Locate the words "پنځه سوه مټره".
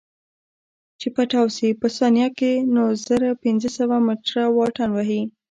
3.43-4.43